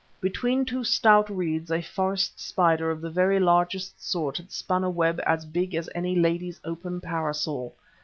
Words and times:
Between 0.19 0.65
two 0.65 0.83
stout 0.83 1.29
reeds 1.29 1.69
a 1.69 1.79
forest 1.79 2.39
spider 2.39 2.89
of 2.89 3.01
the 3.01 3.09
very 3.11 3.39
largest 3.39 4.03
sort 4.03 4.37
had 4.37 4.51
spun 4.51 4.83
a 4.83 4.89
web 4.89 5.21
as 5.27 5.45
big 5.45 5.75
as 5.75 5.87
a 5.93 6.01
lady's 6.15 6.59
open 6.65 6.99
parasol. 7.01 7.75